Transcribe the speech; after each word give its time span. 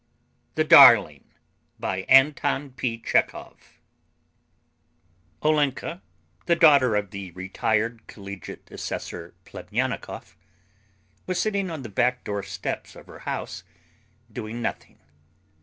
THE 0.55 0.63
DARLING 0.63 1.25
BY 1.79 2.07
ANTON 2.09 2.71
P. 2.71 2.97
CHEKOV 2.99 3.55
Olenka, 5.43 6.01
the 6.47 6.55
daughter 6.55 6.95
of 6.95 7.11
the 7.11 7.29
retired 7.33 8.07
collegiate 8.07 8.71
assessor 8.71 9.35
Plemyanikov, 9.45 10.35
was 11.27 11.39
sitting 11.39 11.69
on 11.69 11.83
the 11.83 11.89
back 11.89 12.23
door 12.23 12.41
steps 12.41 12.95
of 12.95 13.05
her 13.05 13.19
house 13.29 13.63
doing 14.33 14.59
nothing. 14.59 14.97